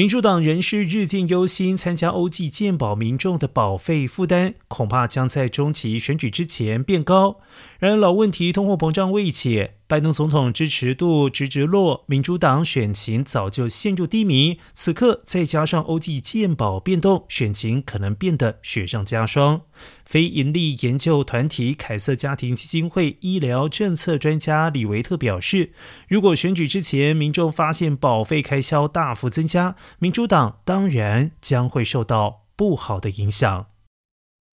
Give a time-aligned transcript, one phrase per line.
[0.00, 7.36] 民主党人士日渐忧心，参加欧际健保民众的保费负担恐怕将在中期选举之前变高。
[7.80, 14.58] 然而，老问题通货膨胀未解，拜登总统支持度直直落，民主党选情早就陷入低迷。
[14.74, 19.62] 此刻再加上欧际健保变动，选情可能变得雪上加霜。
[20.04, 25.72] 非营利研究团体凯瑟家庭基金会医疗政策专家李维特表示，
[26.06, 33.69] 如果选举之前民众发现保费开销大幅增加，民主党当然将会受到不好的影响。